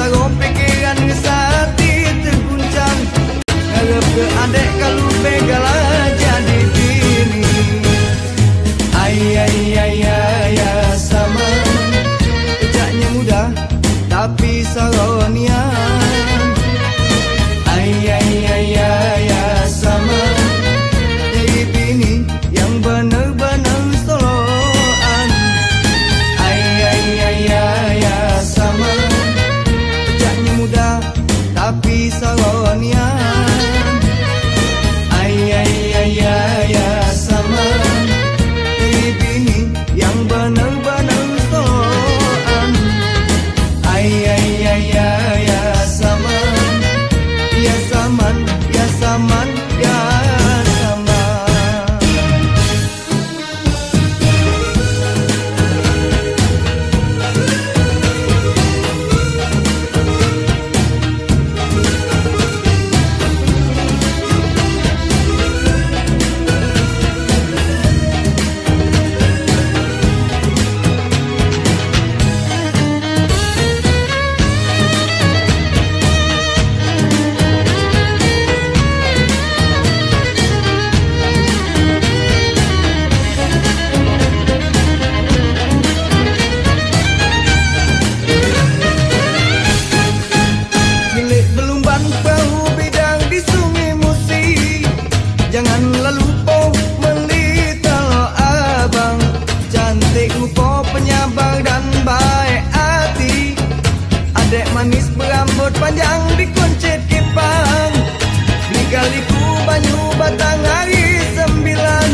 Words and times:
Patagonia. 0.00 0.39
panjang 105.90 106.22
dikuncit 106.38 107.02
kipang 107.10 107.94
Di 108.70 108.82
kaliku 108.94 109.42
banyu 109.66 110.14
batang 110.14 110.62
hari 110.62 111.18
sembilan. 111.34 112.10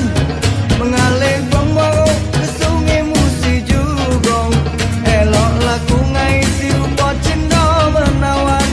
Mengalir 0.80 1.44
pemboro 1.52 2.08
ke 2.32 2.46
sungai 2.56 3.04
musi 3.04 3.60
jugong. 3.68 4.56
Elok 5.04 5.52
laku 5.60 5.98
ngai 6.08 6.40
si 6.56 6.72
rupa 6.72 7.12
cindo 7.20 7.92
menawan. 7.92 8.70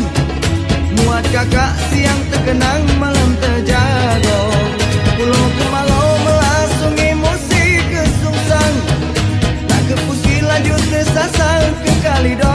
Muat 1.03 1.27
kakak 1.35 1.75
siang 1.91 2.23
terkenang 2.31 2.87
malam 2.95 3.35
terjago. 3.43 4.39
Pulau 5.19 5.47
kemalau 5.59 6.07
melah 6.23 6.63
sungai 6.79 7.11
musi 7.11 7.83
kesungsang. 7.91 8.75
Tak 9.67 9.81
kepusi 9.91 10.39
lanjut 10.47 10.79
tersasar 10.87 11.75
ke 11.83 11.91
kalidong 11.99 12.52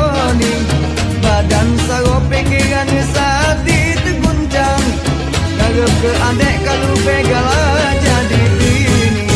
ke 5.98 6.10
adek 6.14 6.56
kalau 6.62 6.94
begal 7.02 7.90
jadi 7.98 8.42
ini 8.62 9.26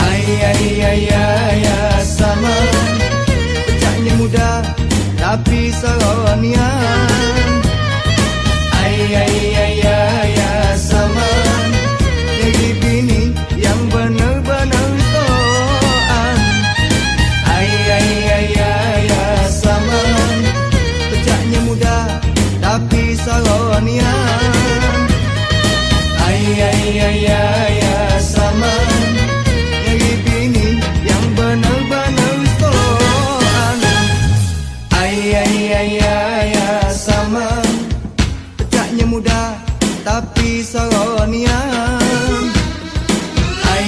ayah 0.00 0.56
ayah 0.56 1.32
ayah 1.52 2.00
sama. 2.00 2.56
Pecahnya 3.68 4.12
muda 4.16 4.64
tapi 5.20 5.68
selalu 5.76 6.00
saronian 6.00 7.52
ayah 8.80 9.28
ayah 9.28 9.49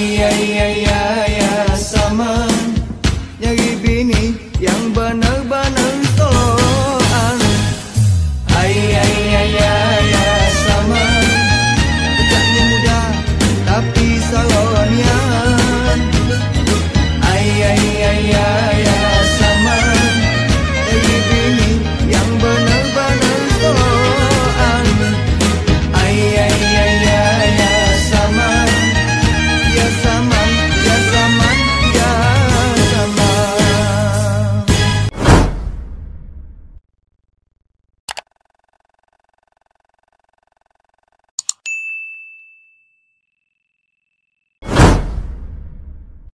ya 0.03 1.75
sama. 1.79 2.47
Bini 3.83 4.31
yang 4.63 4.95
benar-benar 4.95 5.95
toloan 6.15 7.39
Ay 8.47 8.95
ay 8.95 9.15
ay 9.35 9.72